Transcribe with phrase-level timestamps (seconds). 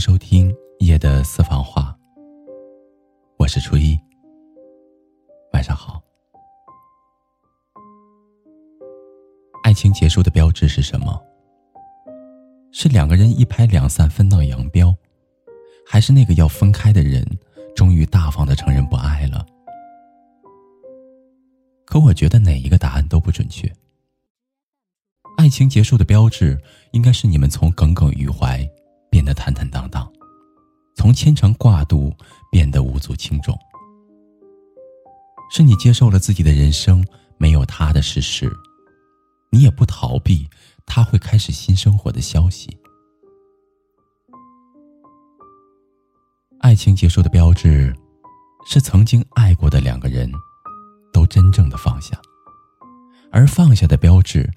[0.00, 1.94] 收听夜的私房话，
[3.36, 4.00] 我是初一。
[5.52, 6.02] 晚上好。
[9.62, 11.22] 爱情结束的标志是什么？
[12.72, 14.96] 是两个人一拍两散分道扬镳，
[15.86, 17.22] 还是那个要分开的人
[17.76, 19.44] 终于大方的承认不爱了？
[21.84, 23.70] 可我觉得哪一个答案都不准确。
[25.36, 26.58] 爱情结束的标志，
[26.92, 28.66] 应该是你们从耿耿于怀
[29.10, 30.10] 变得坦坦荡荡，
[30.94, 32.14] 从牵肠挂肚
[32.50, 33.58] 变得无足轻重。
[35.52, 37.04] 是你接受了自己的人生
[37.36, 38.50] 没有他的事实，
[39.50, 40.48] 你也不逃避
[40.86, 42.78] 他会开始新生活的消息。
[46.60, 47.92] 爱情结束的标志，
[48.66, 50.30] 是曾经爱过的两个人，
[51.12, 52.16] 都真正的放下。
[53.32, 54.48] 而放下的标志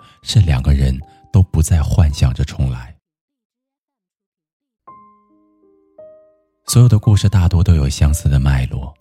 [6.73, 8.91] 所有的故事大多都有相似的脉络，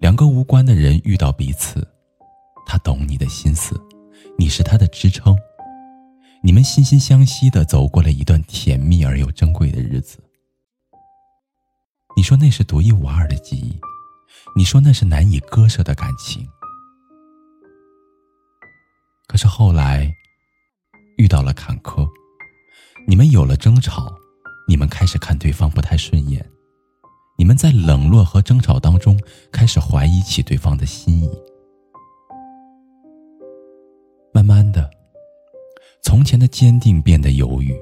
[0.00, 1.86] 两个无关的人遇到彼此，
[2.66, 3.80] 他懂你的心思，
[4.36, 5.38] 你是他的支撑，
[6.42, 10.18] 你们心心相惜的走过了一段甜蜜而又珍贵的日子。
[12.16, 13.78] 你说那是独一无二的记忆，
[14.56, 16.44] 你说那是难以割舍的感情。
[19.28, 20.12] 可是后来，
[21.16, 22.04] 遇到了坎坷，
[23.06, 24.12] 你们有了争吵，
[24.66, 26.44] 你们开始看对方不太顺眼，
[27.48, 29.18] 我们在冷落和争吵当中
[29.50, 31.30] 开始怀疑起对方的心意。
[34.34, 34.90] 慢慢的，
[36.02, 37.74] 从前的坚定变得犹豫，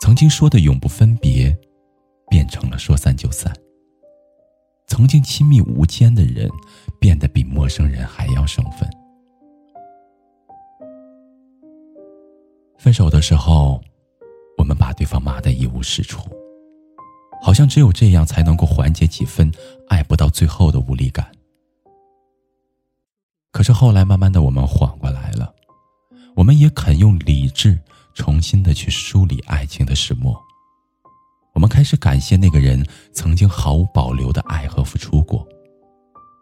[0.00, 1.54] 曾经说的永不分别，
[2.30, 3.54] 变成了说散就散。
[4.86, 6.48] 曾经亲密无间的人，
[6.98, 8.88] 变得比陌生人还要生分。
[12.78, 13.82] 分手的时候，
[14.56, 16.26] 我们把对方骂得一无是处，
[17.40, 19.50] 好像只有这样才能够缓解几分
[19.88, 21.30] 爱不到最后的无力感。
[23.50, 25.52] 可是后来，慢慢的，我们缓过来了，
[26.36, 27.78] 我们也肯用理智
[28.14, 30.38] 重新的去梳理爱情的始末。
[31.54, 35.46] 我们开始感谢那个人曾经毫无保留的爱和付出过，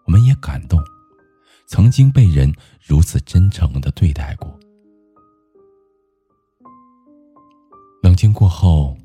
[0.06, 0.82] 我们也感动，
[1.66, 2.52] 曾经被人
[2.82, 4.58] 如此真诚的对待过。
[8.02, 8.95] 冷静过后，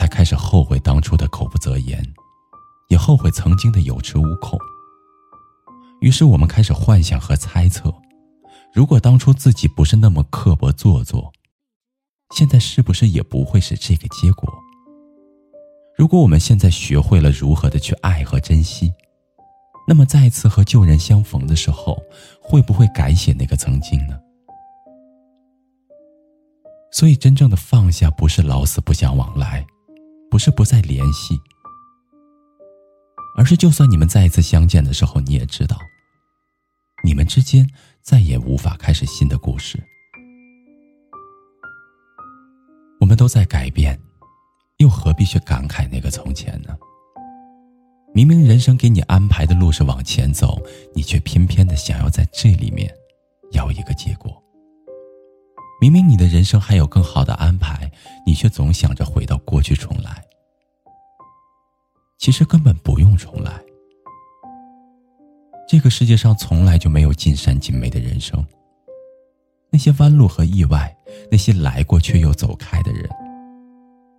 [0.00, 2.02] 才开始后悔当初的口不择言，
[2.88, 4.58] 也后悔曾经的有恃无恐。
[6.00, 7.92] 于是我们开始幻想和猜测：
[8.72, 11.30] 如果当初自己不是那么刻薄做作，
[12.34, 14.50] 现在是不是也不会是这个结果？
[15.94, 18.90] 如果我们现在学会了如何的去爱和珍惜，
[19.86, 22.02] 那么再次和旧人相逢的时候，
[22.40, 24.18] 会不会改写那个曾经呢？
[26.90, 29.62] 所以，真正的放下不是老死不相往来，
[30.30, 31.40] 不是不再联系，
[33.36, 35.76] 而是就算你们再一次相见的时候，你也知道，
[37.04, 37.68] 你们之间
[38.00, 39.82] 再也无法开始新的故事。
[43.00, 44.00] 我们都在改变，
[44.76, 46.76] 又何必去感慨那个从前呢？
[48.14, 50.60] 明明人生给你安排的路是往前走，
[50.94, 52.92] 你却偏偏的想要在这里面
[53.52, 54.42] 要一个结果。
[55.80, 57.90] 明明你的人生还有更好的安排，
[58.26, 60.22] 你却总想着回到过去重来。
[62.18, 63.50] 其实根本不用重来。
[65.66, 68.44] 这个世界上从来就没有尽善尽美的人生。
[69.70, 70.94] 那些弯路和意外，
[71.30, 73.08] 那些来过却又走开的人，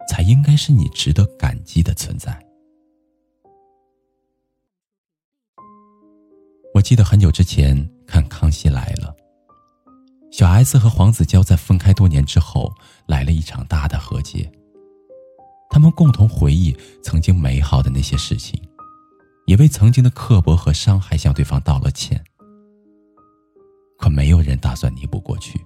[0.10, 2.36] 才应该是你值得感激的存在。
[6.74, 9.14] 我记得很久之前看《康熙来了》。
[10.32, 12.74] 小 S 和黄子佼在分开多年之后，
[13.06, 14.50] 来了一场大的和解。
[15.70, 18.58] 他们共同回忆曾经美好的那些事情，
[19.46, 22.24] 也为曾经的刻薄和伤害向对方道了歉。
[24.00, 25.60] 可没有人打算弥补过去，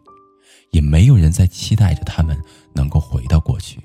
[0.71, 2.35] 也没有人在期待着他们
[2.73, 3.79] 能够回到过去。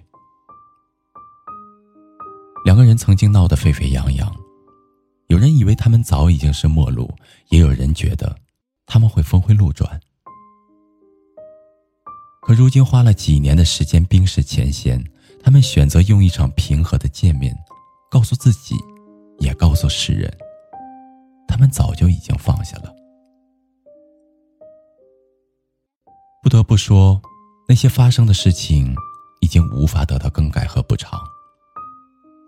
[2.64, 4.34] 两个人曾经闹得沸沸扬扬，
[5.28, 7.14] 有人以为他们早已经是陌路，
[7.50, 8.34] 也有人觉得
[8.86, 10.00] 他们会峰回路转。
[12.50, 15.00] 可如今花了几年的时间冰释前嫌，
[15.40, 17.56] 他们选择用一场平和的见面，
[18.10, 18.74] 告诉自己，
[19.38, 20.28] 也告诉世人，
[21.46, 22.92] 他们早就已经放下了。
[26.42, 27.22] 不得不说，
[27.68, 28.92] 那些发生的事情
[29.42, 31.20] 已经无法得到更改和补偿。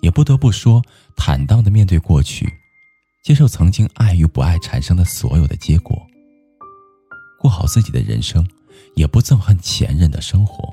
[0.00, 0.82] 也不得不说，
[1.16, 2.52] 坦荡的面对过去，
[3.22, 5.96] 接受曾经爱与不爱产生的所有的结果，
[7.38, 8.44] 过好自己的人生。
[8.94, 10.72] 也不憎恨前任的生活，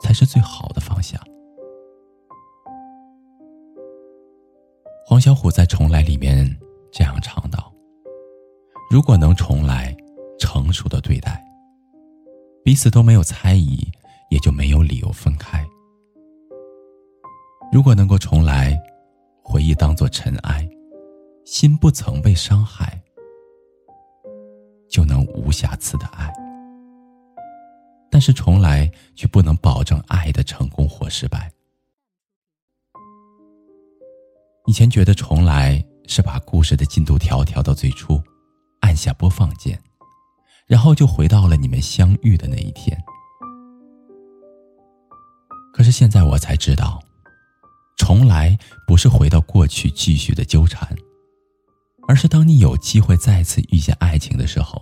[0.00, 1.20] 才是最好的方向。
[5.04, 6.48] 黄小琥在《重来》里面
[6.90, 7.72] 这样唱道
[8.90, 9.94] ：“如果能重来，
[10.38, 11.44] 成熟的对待，
[12.64, 13.86] 彼此都没有猜疑，
[14.30, 15.66] 也就没有理由分开。
[17.70, 18.80] 如果能够重来，
[19.42, 20.66] 回忆当作尘埃，
[21.44, 22.98] 心不曾被伤害，
[24.88, 26.32] 就能无瑕疵的爱。
[28.22, 31.52] 是重来却不能保证爱的成功或失败。”
[34.66, 38.22] 以前觉得重来是把故事的进度条调到最初，
[38.80, 39.76] 按下播放键，
[40.66, 42.96] 然后就回到了你们相遇的那一天。
[45.74, 47.02] 可是现在我才知道，
[47.96, 50.96] 重来不是回到过去继续的纠缠，
[52.06, 54.80] 而是当你有机会再次遇见爱情的时候，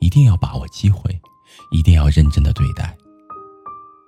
[0.00, 1.18] 一定要把握机会，
[1.70, 2.96] 一定要认真的对待，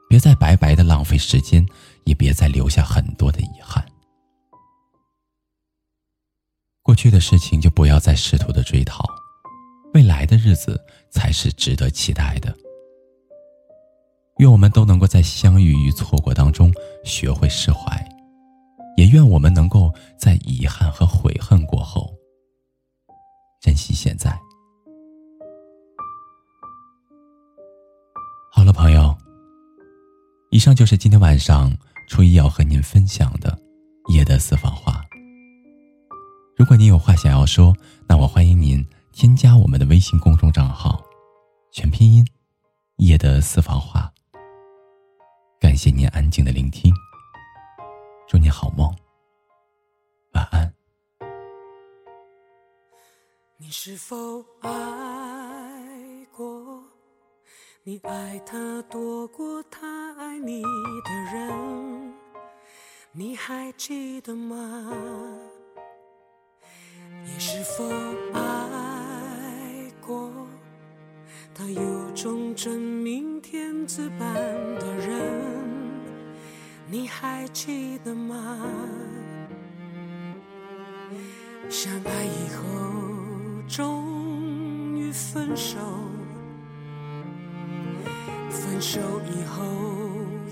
[0.08, 1.67] 别再白白的浪费时间，
[2.05, 3.85] 也别再留下很多的遗憾。
[6.82, 9.05] 过去的事情就不要再试图的追讨，
[9.93, 10.81] 未来的日子
[11.11, 12.56] 才是值得期待的。
[14.38, 16.73] 愿我们都能够在相遇与错过当中
[17.05, 18.06] 学会释怀，
[18.97, 20.86] 也愿我们能够在遗憾
[30.56, 31.70] 以上就是今天晚上
[32.08, 33.58] 初一要和您分享的
[34.08, 35.05] 夜的私房话。
[36.56, 37.76] 如果您有话想要说，
[38.08, 38.82] 那我欢迎您
[39.12, 41.05] 添加我们的微信公众账号，
[41.73, 42.26] 全拼音
[42.97, 44.11] “夜的私房话”。
[45.61, 46.91] 感谢您安静的聆听，
[48.26, 48.91] 祝你好梦，
[50.32, 50.73] 晚安。
[53.58, 54.17] 你是否
[54.62, 54.70] 爱
[56.35, 56.75] 过？
[57.88, 60.61] 你爱他多过他爱你
[61.05, 62.12] 的人，
[63.12, 64.93] 你还记得吗？
[67.25, 67.85] 你是否
[68.33, 70.33] 爱过
[71.55, 71.65] 他？
[71.67, 74.35] 有种真命天子般
[74.81, 75.44] 的人，
[76.91, 78.69] 你还记得吗？
[81.69, 85.79] 相爱以后终于分手，
[88.56, 88.99] 分手
[89.31, 89.64] 以后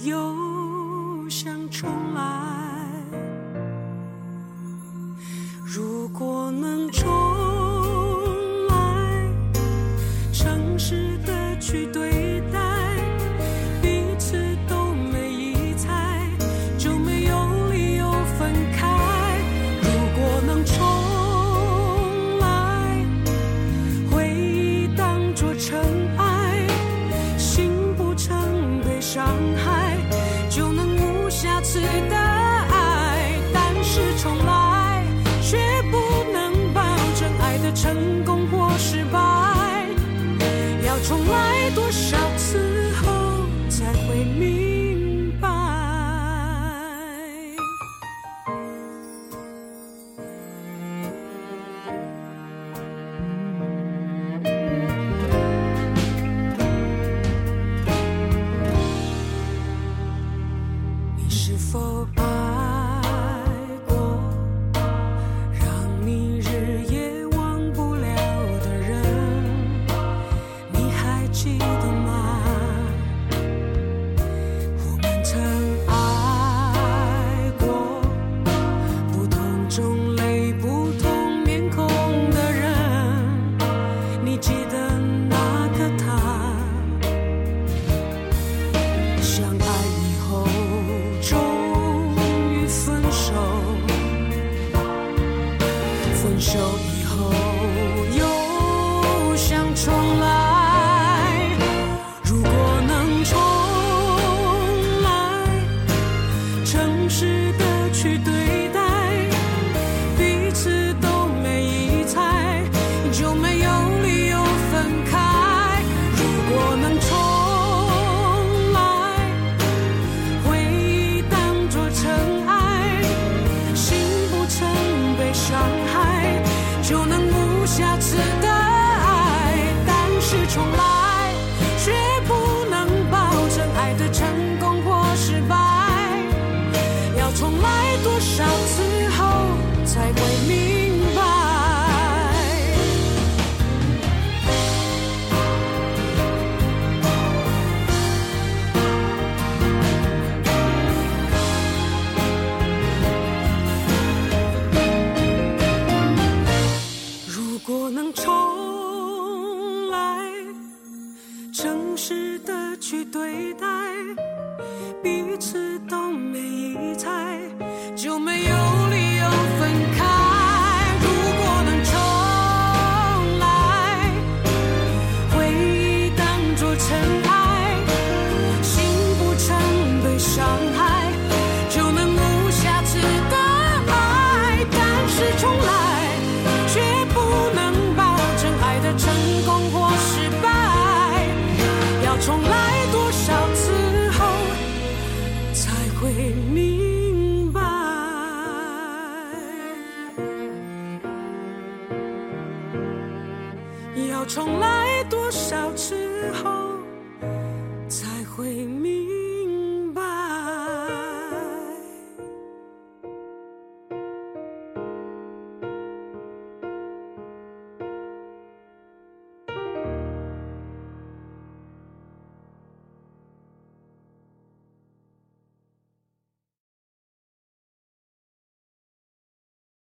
[0.03, 2.23] 又想重来。
[5.65, 7.24] 如果能重
[41.95, 42.24] shine.